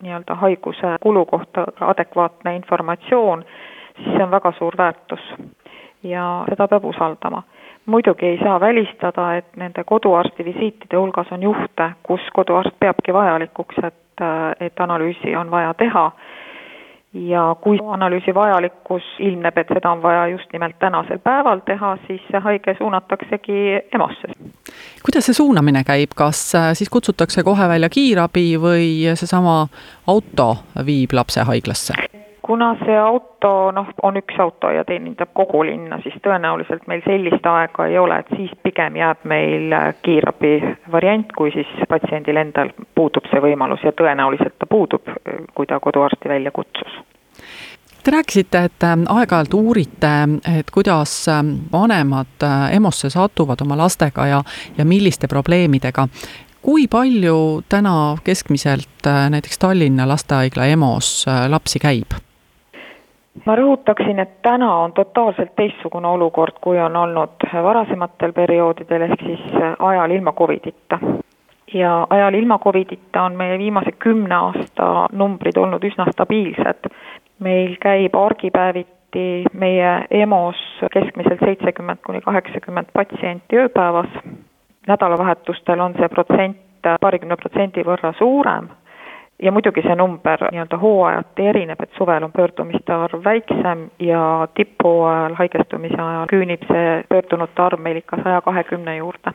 nii-öelda 0.02 0.34
haiguse 0.34 0.96
kulu 1.00 1.24
kohta 1.26 1.66
adekvaatne 1.80 2.56
informatsioon, 2.56 3.44
siis 3.96 4.08
see 4.16 4.24
on 4.24 4.30
väga 4.30 4.52
suur 4.58 4.76
väärtus 4.78 5.28
ja 6.02 6.44
seda 6.48 6.68
peab 6.68 6.84
usaldama. 6.84 7.42
muidugi 7.86 8.26
ei 8.26 8.38
saa 8.38 8.60
välistada, 8.60 9.34
et 9.36 9.56
nende 9.56 9.84
koduarsti 9.84 10.44
visiitide 10.44 10.96
hulgas 10.96 11.32
on 11.32 11.42
juhte, 11.42 11.90
kus 12.02 12.20
koduarst 12.32 12.76
peabki 12.80 13.12
vajalikuks, 13.12 13.78
et, 13.82 14.22
et 14.60 14.80
analüüsi 14.80 15.36
on 15.36 15.50
vaja 15.50 15.74
teha 15.74 16.10
ja 17.14 17.56
kui 17.60 17.78
analüüsi 17.88 18.34
vajalikkus 18.34 19.02
ilmneb, 19.18 19.58
et 19.58 19.72
seda 19.74 19.90
on 19.90 20.02
vaja 20.02 20.26
just 20.32 20.52
nimelt 20.52 20.78
tänasel 20.78 21.18
päeval 21.18 21.60
teha, 21.66 21.96
siis 22.06 22.22
see 22.30 22.40
haige 22.40 22.74
suunataksegi 22.78 23.58
EMO-sse. 23.94 24.32
kuidas 25.04 25.26
see 25.26 25.36
suunamine 25.36 25.84
käib, 25.84 26.16
kas 26.16 26.54
äh, 26.54 26.70
siis 26.78 26.90
kutsutakse 26.90 27.42
kohe 27.42 27.68
välja 27.68 27.88
kiirabi 27.88 28.56
või 28.60 28.88
seesama 29.14 29.66
auto 30.06 30.56
viib 30.86 31.12
lapse 31.12 31.44
haiglasse? 31.48 32.11
Kuna 32.42 32.72
see 32.84 32.96
auto 32.98 33.70
noh, 33.70 33.86
on 34.02 34.18
üks 34.18 34.38
auto 34.42 34.70
ja 34.70 34.84
teenindab 34.84 35.30
kogu 35.34 35.62
linna, 35.66 36.00
siis 36.02 36.16
tõenäoliselt 36.24 36.88
meil 36.90 37.04
sellist 37.06 37.46
aega 37.46 37.86
ei 37.86 37.98
ole, 37.98 38.18
et 38.18 38.34
siis 38.36 38.50
pigem 38.62 38.96
jääb 38.98 39.22
meil 39.24 39.76
kiirabi 40.02 40.54
variant, 40.92 41.32
kui 41.36 41.54
siis 41.54 41.70
patsiendil 41.88 42.42
endal 42.42 42.74
puudub 42.94 43.30
see 43.30 43.42
võimalus 43.42 43.84
ja 43.86 43.94
tõenäoliselt 43.94 44.58
ta 44.58 44.66
puudub, 44.66 45.14
kui 45.54 45.70
ta 45.70 45.80
koduarsti 45.80 46.28
välja 46.34 46.50
kutsus 46.50 47.00
Te 48.02 48.10
rääkisite, 48.10 48.64
et 48.64 48.82
äh, 48.82 48.96
aeg-ajalt 49.14 49.54
uurite, 49.54 50.10
et 50.58 50.70
kuidas 50.74 51.28
äh, 51.30 51.44
vanemad 51.72 52.42
äh, 52.42 52.72
EMO-sse 52.74 53.10
satuvad 53.14 53.62
oma 53.62 53.76
lastega 53.78 54.26
ja, 54.26 54.40
ja 54.78 54.84
milliste 54.84 55.28
probleemidega. 55.30 56.08
kui 56.62 56.88
palju 56.88 57.62
täna 57.68 58.16
keskmiselt 58.24 59.06
näiteks 59.30 59.58
Tallinna 59.58 60.08
Lastehaigla 60.08 60.66
EMO-s 60.66 61.26
lapsi 61.48 61.78
käib? 61.78 62.14
Ma 63.46 63.56
rõhutaksin, 63.56 64.18
et 64.18 64.42
täna 64.42 64.70
on 64.84 64.92
totaalselt 64.92 65.54
teistsugune 65.56 66.08
olukord, 66.08 66.58
kui 66.60 66.80
on 66.80 66.96
olnud 66.96 67.46
varasematel 67.52 68.32
perioodidel, 68.32 69.06
ehk 69.08 69.24
siis 69.26 69.44
ajal 69.78 70.10
ilma 70.10 70.32
Covidita. 70.32 70.98
ja 71.74 72.06
ajal 72.10 72.34
ilma 72.34 72.58
Covidita 72.58 73.22
on 73.22 73.36
meie 73.36 73.58
viimase 73.58 73.92
kümne 73.92 74.34
aasta 74.34 75.08
numbrid 75.12 75.56
olnud 75.56 75.84
üsna 75.84 76.06
stabiilsed. 76.12 76.90
meil 77.38 77.76
käib 77.80 78.14
argipäeviti 78.14 79.44
meie 79.52 80.06
EMO-s 80.10 80.84
keskmiselt 80.92 81.40
seitsekümmend 81.44 81.98
kuni 82.06 82.20
kaheksakümmend 82.20 82.86
patsienti 82.92 83.56
ööpäevas, 83.56 84.08
nädalavahetustel 84.86 85.80
on 85.80 85.94
see 85.94 86.08
protsent 86.08 86.56
paarikümne 87.00 87.36
protsendi 87.36 87.84
võrra 87.86 88.12
suurem 88.18 88.68
ja 89.42 89.52
muidugi 89.52 89.82
see 89.82 89.94
number 89.98 90.44
nii-öelda 90.50 90.78
hooajati 90.78 91.46
erineb, 91.50 91.80
et 91.82 91.90
suvel 91.98 92.22
on 92.22 92.32
pöördumiste 92.32 92.92
arv 92.94 93.24
väiksem 93.24 93.88
ja 93.98 94.48
tipphooajal 94.54 95.34
haigestumise 95.38 95.98
ajal 95.98 96.28
küünib 96.30 96.66
see 96.68 97.02
pöördunute 97.08 97.62
arv 97.62 97.82
meil 97.82 97.98
ikka 98.02 98.20
saja 98.22 98.40
kahekümne 98.40 98.96
juurde. 98.96 99.34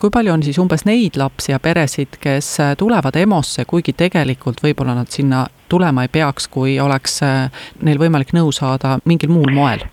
kui 0.00 0.10
palju 0.10 0.32
on 0.32 0.42
siis 0.42 0.58
umbes 0.58 0.84
neid 0.84 1.16
lapsi 1.16 1.52
ja 1.52 1.60
peresid, 1.60 2.18
kes 2.20 2.58
tulevad 2.78 3.16
EMO-sse, 3.16 3.64
kuigi 3.66 3.92
tegelikult 3.92 4.62
võib-olla 4.64 4.94
nad 4.98 5.08
sinna 5.08 5.46
tulema 5.68 6.04
ei 6.04 6.12
peaks, 6.12 6.48
kui 6.48 6.78
oleks 6.80 7.20
neil 7.82 7.98
võimalik 7.98 8.34
nõu 8.36 8.52
saada 8.52 8.98
mingil 9.04 9.32
muul 9.32 9.52
moel? 9.54 9.88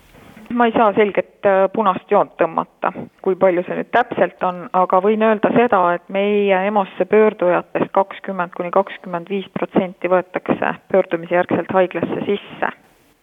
Ma 0.52 0.66
ei 0.66 0.72
saa 0.72 0.92
selget 0.92 1.46
äh, 1.46 1.70
punast 1.72 2.10
joont 2.10 2.32
tõmmata, 2.40 2.92
kui 3.22 3.36
palju 3.38 3.64
see 3.66 3.78
nüüd 3.78 3.90
täpselt 3.94 4.44
on, 4.46 4.64
aga 4.76 5.00
võin 5.04 5.24
öelda 5.24 5.50
seda, 5.56 5.80
et 5.96 6.08
meie 6.12 6.60
EMO-sse 6.68 7.06
pöördujatest 7.10 7.92
kakskümmend 7.96 8.54
kuni 8.56 8.70
kakskümmend 8.74 9.30
viis 9.32 9.48
protsenti 9.58 10.10
võetakse 10.12 10.74
pöördumise 10.92 11.38
järgselt 11.38 11.72
haiglasse 11.72 12.24
sisse. 12.28 12.72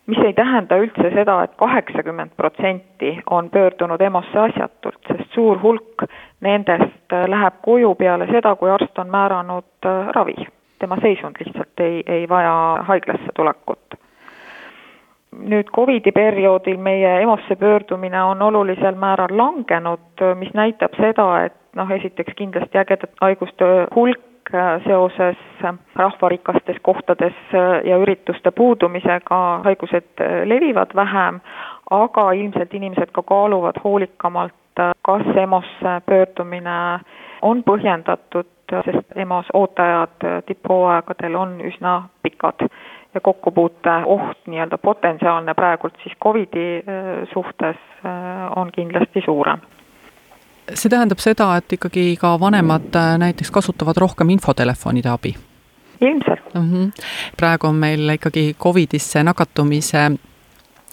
mis 0.09 0.17
ei 0.25 0.33
tähenda 0.33 0.77
üldse 0.81 1.11
seda 1.13 1.35
et, 1.43 1.51
et 1.51 1.57
kaheksakümmend 1.57 2.31
protsenti 2.37 3.11
on 3.29 3.49
pöördunud 3.49 4.01
EMO-sse 4.01 4.39
asjatult, 4.39 4.97
sest 5.07 5.35
suur 5.37 5.61
hulk 5.61 6.07
nendest 6.41 7.13
äh, 7.13 7.27
läheb 7.29 7.61
koju 7.61 7.93
peale 7.95 8.25
seda, 8.31 8.55
kui 8.55 8.71
arst 8.73 8.97
on 8.99 9.09
määranud 9.09 9.85
äh, 9.85 10.09
ravi. 10.15 10.35
tema 10.79 10.95
seisund 11.01 11.35
lihtsalt 11.39 11.79
ei, 11.79 12.03
ei 12.07 12.29
vaja 12.29 12.83
haiglasse 12.87 13.35
tulekut 13.35 13.68
nüüd 15.39 15.69
Covidi 15.75 16.11
perioodil 16.11 16.77
meie 16.77 17.19
EMO-sse 17.21 17.55
pöördumine 17.55 18.23
on 18.23 18.41
olulisel 18.41 18.95
määral 18.95 19.37
langenud, 19.37 20.23
mis 20.39 20.53
näitab 20.53 20.95
seda, 20.99 21.27
et 21.45 21.55
noh, 21.75 21.91
esiteks 21.91 22.35
kindlasti 22.35 22.81
ägedate 22.81 23.13
haiguste 23.21 23.69
hulk 23.95 24.25
seoses 24.83 25.37
rahvarikastes 25.95 26.77
kohtades 26.81 27.35
ja 27.85 27.97
ürituste 28.01 28.51
puudumisega 28.51 29.61
haigused 29.63 30.23
levivad 30.45 30.95
vähem, 30.95 31.39
aga 31.89 32.31
ilmselt 32.31 32.73
inimesed 32.73 33.11
ka 33.13 33.23
kaaluvad 33.23 33.77
hoolikamalt, 33.83 34.55
kas 35.01 35.25
EMO-sse 35.35 35.99
pöördumine 36.05 36.99
on 37.41 37.63
põhjendatud, 37.63 38.49
sest 38.85 39.15
EMO-s 39.15 39.53
ooteajad 39.53 40.25
tipphooaegadel 40.45 41.35
on 41.35 41.59
üsna 41.61 42.01
pikad 42.23 42.65
ja 43.13 43.21
kokkupuute 43.21 43.89
oht 44.05 44.47
nii-öelda 44.47 44.77
potentsiaalne 44.77 45.53
praegult 45.53 45.93
siis 46.03 46.17
Covidi 46.23 46.77
äh, 46.77 47.27
suhtes 47.33 47.75
äh, 48.05 48.11
on 48.55 48.71
kindlasti 48.71 49.21
suurem 49.25 49.61
see 50.73 50.89
tähendab 50.89 51.17
seda, 51.17 51.55
et 51.57 51.73
ikkagi 51.73 52.13
ka 52.21 52.35
vanemad 52.39 52.95
äh, 52.95 53.17
näiteks 53.17 53.51
kasutavad 53.51 53.97
rohkem 53.97 54.29
infotelefonide 54.29 55.09
abi? 55.09 55.35
ilmselt 56.01 56.53
mm. 56.53 56.71
-hmm. 56.71 56.91
praegu 57.37 57.67
on 57.67 57.75
meil 57.75 58.09
ikkagi 58.09 58.55
Covidisse 58.59 59.23
nakatumise 59.23 60.11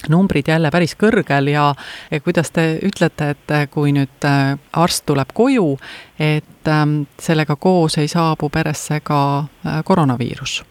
numbrid 0.09 0.49
jälle 0.49 0.71
päris 0.71 0.97
kõrgel 0.97 1.51
ja, 1.51 1.75
ja 2.11 2.21
kuidas 2.21 2.51
te 2.51 2.79
ütlete, 2.83 3.31
et 3.31 3.71
kui 3.71 3.93
nüüd 3.93 4.27
arst 4.73 5.07
tuleb 5.07 5.29
koju, 5.35 5.79
et 6.21 6.69
ähm, 6.69 7.01
sellega 7.19 7.57
koos 7.57 7.99
ei 7.99 8.09
saabu 8.09 8.49
peresse 8.49 9.01
ka 9.01 9.45
koroonaviirus 9.85 10.65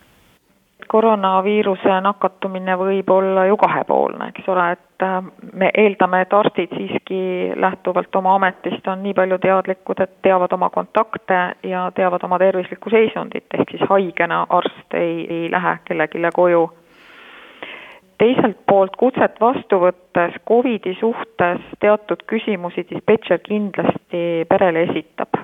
koroonaviiruse 0.95 1.97
nakatumine 2.01 2.77
võib 2.79 3.09
olla 3.11 3.45
ju 3.49 3.57
kahepoolne, 3.59 4.29
eks 4.31 4.47
ole, 4.51 4.67
et 4.77 5.03
äh, 5.03 5.17
me 5.59 5.69
eeldame, 5.81 6.21
et 6.23 6.33
arstid 6.33 6.71
siiski 6.77 7.19
lähtuvalt 7.59 8.15
oma 8.15 8.37
ametist 8.39 8.87
on 8.87 9.03
nii 9.03 9.15
palju 9.17 9.39
teadlikud, 9.43 9.99
et 10.05 10.13
teavad 10.23 10.55
oma 10.55 10.69
kontakte 10.71 11.41
ja 11.67 11.89
teavad 11.97 12.23
oma 12.23 12.39
tervislikku 12.39 12.93
seisundit, 12.93 13.47
ehk 13.59 13.75
siis 13.75 13.83
haigena 13.89 14.45
arst 14.59 14.97
ei, 15.01 15.27
ei 15.29 15.51
lähe 15.51 15.77
kellelegi 15.85 16.31
koju. 16.39 16.65
teiselt 18.17 18.57
poolt 18.67 18.95
kutset 18.95 19.41
vastu 19.41 19.81
võttes 19.81 20.39
Covidi 20.47 20.95
suhtes 20.99 21.59
teatud 21.83 22.23
küsimusi 22.31 22.87
dispetšer 22.89 23.43
kindlasti 23.43 24.21
perele 24.49 24.87
esitab 24.87 25.43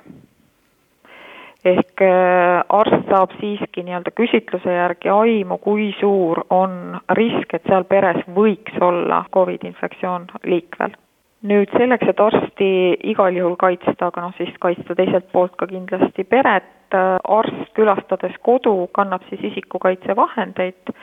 ehk 1.66 2.02
äh, 2.02 2.64
arst 2.70 3.06
saab 3.10 3.36
siiski 3.40 3.84
nii-öelda 3.86 4.14
küsitluse 4.18 4.74
järgi 4.74 5.12
aimu, 5.14 5.60
kui 5.62 5.92
suur 6.00 6.44
on 6.50 6.98
risk, 7.18 7.54
et 7.54 7.68
seal 7.70 7.86
peres 7.90 8.24
võiks 8.36 8.82
olla 8.82 9.24
Covid 9.34 9.66
infektsioon 9.70 10.28
liikvel. 10.44 10.98
nüüd 11.42 11.72
selleks, 11.74 12.06
et 12.06 12.20
arsti 12.22 12.66
igal 13.10 13.34
juhul 13.34 13.56
kaitsta, 13.58 14.12
aga 14.12 14.28
noh, 14.28 14.34
siis 14.38 14.52
kaitsta 14.62 14.94
teiselt 14.94 15.32
poolt 15.32 15.56
ka 15.58 15.66
kindlasti 15.70 16.24
peret, 16.24 16.70
äh, 16.94 17.18
arst 17.38 17.74
külastades 17.78 18.36
kodu 18.46 18.90
kannab 18.94 19.26
siis 19.30 19.42
isikukaitsevahendeid, 19.52 20.94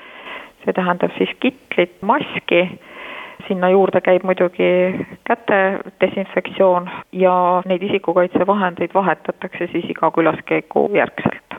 see 0.64 0.74
tähendab 0.74 1.14
siis 1.18 1.34
kitlit, 1.42 1.98
maski, 2.02 2.62
sinna 3.46 3.70
juurde 3.70 4.00
käib 4.00 4.24
muidugi 4.24 4.70
käte 5.28 5.60
desinfektsioon 6.00 6.90
ja 7.12 7.62
neid 7.66 7.82
isikukaitsevahendeid 7.82 8.94
vahetatakse 8.94 9.68
siis 9.72 9.90
iga 9.90 10.10
külaskäigu 10.10 10.88
järgselt. 10.94 11.58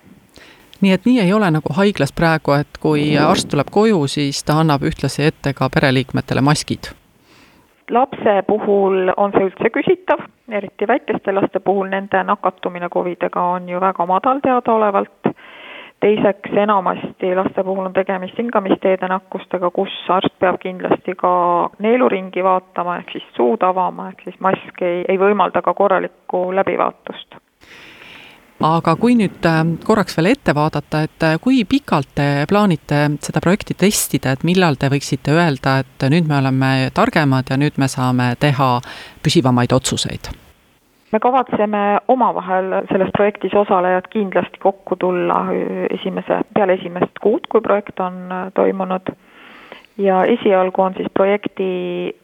Nii 0.81 0.91
et 0.95 1.05
nii 1.05 1.19
ei 1.19 1.33
ole 1.33 1.51
nagu 1.51 1.73
haiglas 1.75 2.13
praegu, 2.15 2.55
et 2.55 2.79
kui 2.79 3.17
arst 3.17 3.49
tuleb 3.51 3.67
koju, 3.71 4.07
siis 4.07 4.43
ta 4.43 4.61
annab 4.61 4.85
ühtlasi 4.87 5.27
ette 5.27 5.53
ka 5.53 5.67
pereliikmetele 5.73 6.41
maskid? 6.41 6.93
lapse 7.89 8.41
puhul 8.47 9.11
on 9.17 9.31
see 9.33 9.47
üldse 9.49 9.71
küsitav, 9.73 10.21
eriti 10.51 10.87
väikeste 10.87 11.33
laste 11.33 11.59
puhul, 11.59 11.89
nende 11.89 12.21
nakatumine 12.23 12.89
Covidiga 12.93 13.43
on 13.55 13.69
ju 13.69 13.81
väga 13.81 14.05
madal 14.05 14.41
teadaolevalt 14.45 15.18
teiseks, 15.99 16.53
enamasti 16.63 17.33
laste 17.35 17.63
puhul 17.63 17.89
on 17.89 17.93
tegemist 17.93 18.37
hingamisteede 18.37 19.07
nakkustega, 19.11 19.71
kus 19.75 19.95
arst 20.09 20.35
peab 20.39 20.59
kindlasti 20.63 21.15
ka 21.19 21.31
neeluringi 21.79 22.43
vaatama, 22.43 22.97
ehk 23.01 23.13
siis 23.17 23.27
suud 23.35 23.63
avama, 23.67 24.09
ehk 24.13 24.23
siis 24.27 24.39
mask 24.43 24.81
ei, 24.81 25.03
ei 25.07 25.19
võimalda 25.19 25.61
ka 25.65 25.73
korralikku 25.73 26.49
läbivaatust 26.55 27.39
aga 28.59 28.95
kui 28.99 29.15
nüüd 29.15 29.45
äh, 29.47 29.61
korraks 29.85 30.17
veel 30.17 30.33
ette 30.33 30.53
vaadata, 30.55 31.03
et 31.07 31.25
äh, 31.25 31.37
kui 31.41 31.63
pikalt 31.69 32.11
te 32.15 32.27
plaanite 32.49 33.05
seda 33.23 33.41
projekti 33.43 33.77
testida, 33.79 34.33
et 34.35 34.43
millal 34.47 34.75
te 34.79 34.89
võiksite 34.91 35.31
öelda, 35.35 35.79
et 35.83 36.09
nüüd 36.11 36.27
me 36.27 36.39
oleme 36.41 36.73
targemad 36.93 37.49
ja 37.49 37.59
nüüd 37.59 37.79
me 37.79 37.87
saame 37.87 38.33
teha 38.39 38.77
püsivamaid 39.23 39.75
otsuseid? 39.75 40.31
Me 41.11 41.19
kavatseme 41.19 41.99
omavahel 42.07 42.73
selles 42.91 43.09
projektis 43.17 43.53
osalejad 43.53 44.07
kindlasti 44.09 44.59
kokku 44.59 44.95
tulla 44.95 45.45
esimese, 45.89 46.41
peale 46.53 46.77
esimest 46.79 47.19
kuud, 47.21 47.47
kui 47.49 47.61
projekt 47.61 47.99
on 47.99 48.21
äh, 48.31 48.51
toimunud. 48.53 49.11
Ja 49.99 50.21
esialgu 50.23 50.81
on 50.81 50.93
siis 50.95 51.09
projekti 51.13 51.65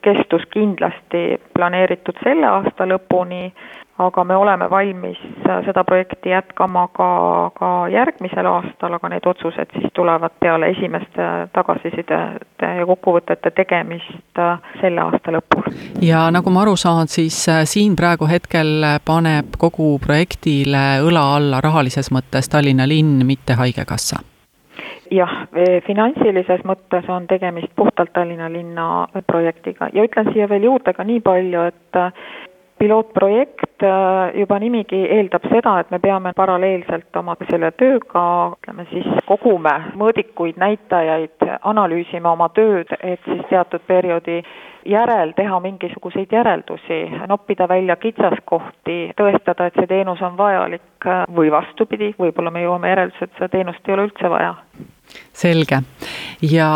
kestus 0.02 0.46
kindlasti 0.54 1.42
planeeritud 1.54 2.22
selle 2.24 2.48
aasta 2.48 2.88
lõpuni, 2.88 3.50
aga 3.98 4.24
me 4.24 4.36
oleme 4.36 4.70
valmis 4.70 5.18
seda 5.66 5.84
projekti 5.84 6.30
jätkama 6.30 6.88
ka, 6.94 7.08
ka 7.56 7.70
järgmisel 7.92 8.48
aastal, 8.50 8.98
aga 8.98 9.10
need 9.14 9.28
otsused 9.30 9.72
siis 9.74 9.94
tulevad 9.96 10.36
peale 10.40 10.70
esimeste 10.74 11.28
tagasisidete 11.56 12.72
ja 12.80 12.86
kokkuvõtete 12.86 13.52
tegemist 13.56 14.42
selle 14.82 15.02
aasta 15.02 15.32
lõpul. 15.38 15.72
ja 16.02 16.28
nagu 16.32 16.52
ma 16.52 16.66
aru 16.66 16.76
saan, 16.76 17.08
siis 17.08 17.40
äh, 17.50 17.64
siin 17.64 17.96
praegu 17.96 18.28
hetkel 18.28 18.84
paneb 19.06 19.56
kogu 19.58 19.96
projektile 20.04 20.86
õla 21.06 21.28
alla 21.40 21.62
rahalises 21.64 22.12
mõttes 22.12 22.52
Tallinna 22.52 22.88
linn, 22.88 23.24
mitte 23.26 23.56
Haigekassa 23.56 24.20
jah, 25.12 25.38
finantsilises 25.88 26.66
mõttes 26.68 27.08
on 27.08 27.30
tegemist 27.32 27.72
puhtalt 27.80 28.12
Tallinna 28.14 28.52
linna 28.52 29.08
projektiga 29.28 29.88
ja 29.94 30.04
ütlen 30.04 30.34
siia 30.34 30.50
veel 30.52 30.68
juurde 30.68 30.94
ka 30.98 31.08
nii 31.08 31.22
palju, 31.24 31.70
et 31.72 32.02
pilootprojekt 32.80 33.65
äh, 33.84 34.40
juba 34.40 34.60
nimigi 34.60 35.02
eeldab 35.18 35.48
seda, 35.52 35.80
et 35.80 35.92
me 35.92 36.00
peame 36.00 36.34
paralleelselt 36.36 37.16
oma 37.20 37.36
selle 37.50 37.72
tööga, 37.80 38.26
ütleme 38.56 38.86
siis, 38.92 39.10
kogume 39.28 39.74
mõõdikuid, 40.00 40.60
näitajaid, 40.62 41.50
analüüsime 41.64 42.30
oma 42.30 42.50
tööd, 42.56 42.92
et 43.02 43.22
siis 43.26 43.44
teatud 43.50 43.84
perioodi 43.88 44.42
järel 44.86 45.34
teha 45.36 45.60
mingisuguseid 45.60 46.32
järeldusi, 46.32 47.00
noppida 47.28 47.68
välja 47.70 47.96
kitsaskohti, 47.96 48.98
tõestada, 49.18 49.70
et 49.70 49.80
see 49.80 49.90
teenus 49.90 50.22
on 50.22 50.38
vajalik 50.38 51.10
või 51.36 51.52
vastupidi, 51.52 52.14
võib-olla 52.20 52.54
me 52.54 52.66
jõuame 52.66 52.92
järeldusele, 52.94 53.30
et 53.32 53.40
seda 53.40 53.50
teenust 53.58 53.88
ei 53.90 53.98
ole 53.98 54.10
üldse 54.10 54.30
vaja. 54.30 54.54
selge. 55.34 55.82
ja 56.42 56.70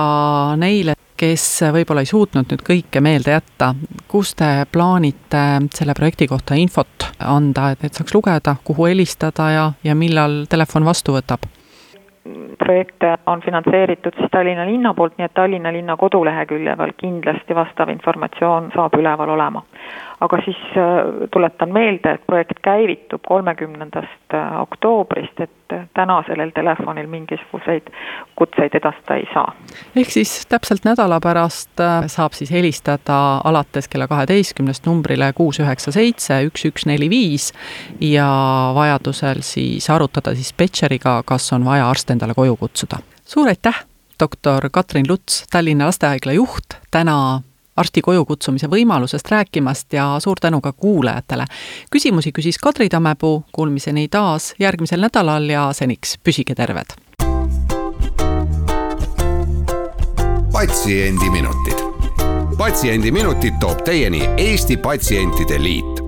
neile 0.58 0.98
kes 1.20 1.46
võib-olla 1.76 2.04
ei 2.06 2.10
suutnud 2.10 2.48
nüüd 2.50 2.64
kõike 2.66 3.04
meelde 3.04 3.36
jätta, 3.36 3.74
kus 4.08 4.34
te 4.40 4.50
plaanite 4.72 5.44
selle 5.76 5.96
projekti 5.98 6.30
kohta 6.32 6.58
infot 6.60 7.10
anda, 7.20 7.74
et, 7.74 7.84
et 7.84 7.96
saaks 7.96 8.16
lugeda, 8.16 8.56
kuhu 8.64 8.88
helistada 8.90 9.50
ja, 9.52 9.72
ja 9.84 9.96
millal 9.96 10.46
telefon 10.50 10.88
vastu 10.88 11.18
võtab? 11.18 11.48
projekte 12.60 13.14
on 13.32 13.42
finantseeritud 13.42 14.14
siis 14.18 14.30
Tallinna 14.32 14.66
linna 14.68 14.92
poolt, 14.94 15.16
nii 15.18 15.26
et 15.26 15.34
Tallinna 15.34 15.72
linna 15.74 15.96
koduleheküljel 15.98 16.92
kindlasti 17.00 17.56
vastav 17.56 17.90
informatsioon 17.90 18.68
saab 18.76 18.98
üleval 19.00 19.32
olema 19.34 19.64
aga 20.22 20.38
siis 20.46 20.58
äh, 20.78 21.28
tuletan 21.32 21.72
meelde, 21.74 22.12
et 22.12 22.26
projekt 22.28 22.60
käivitub 22.64 23.22
kolmekümnendast 23.28 24.34
äh, 24.34 24.62
oktoobrist, 24.62 25.40
et 25.40 25.74
äh, 25.74 25.86
täna 25.96 26.20
sellel 26.28 26.52
telefonil 26.56 27.08
mingisuguseid 27.08 27.88
kutseid 28.36 28.76
edastada 28.76 29.20
ei 29.20 29.28
saa. 29.34 29.54
ehk 29.96 30.12
siis 30.12 30.34
täpselt 30.52 30.86
nädala 30.88 31.20
pärast 31.24 31.84
saab 32.08 32.36
siis 32.36 32.52
helistada 32.52 33.20
alates 33.44 33.88
kella 33.88 34.08
kaheteistkümnest 34.08 34.88
numbrile 34.88 35.32
kuus 35.36 35.60
üheksa 35.64 35.96
seitse 35.96 36.42
üks 36.50 36.68
üks 36.68 36.88
neli 36.90 37.10
viis 37.10 37.52
ja 38.02 38.30
vajadusel 38.76 39.44
siis 39.46 39.90
arutada 39.90 40.36
siis 40.36 40.54
Petšeriga, 40.54 41.22
kas 41.26 41.54
on 41.54 41.66
vaja 41.66 41.90
arst 41.90 42.12
endale 42.12 42.36
koju 42.36 42.58
kutsuda. 42.60 43.00
suur 43.26 43.48
aitäh, 43.48 43.86
doktor 44.20 44.70
Katrin 44.72 45.08
Luts, 45.10 45.46
Tallinna 45.52 45.88
Lastehaigla 45.88 46.36
juht, 46.36 46.76
täna 46.92 47.42
arsti 47.80 48.02
koju 48.04 48.26
kutsumise 48.26 48.68
võimalusest 48.72 49.32
rääkimast 49.32 49.94
ja 49.94 50.12
suur 50.20 50.38
tänu 50.42 50.62
ka 50.62 50.74
kuulajatele. 50.74 51.46
küsimusi 51.92 52.32
küsis 52.32 52.60
Kadri 52.62 52.90
Tammepuu, 52.90 53.44
kuulmiseni 53.52 54.08
taas 54.08 54.54
järgmisel 54.60 55.02
nädalal 55.02 55.50
ja 55.50 55.70
seniks 55.74 56.18
püsige 56.24 56.56
terved. 56.56 56.96
patsiendiminutid. 60.52 61.80
patsiendiminutid 62.58 63.54
toob 63.60 63.84
teieni 63.84 64.22
Eesti 64.38 64.78
Patsientide 64.78 65.64
Liit 65.64 65.99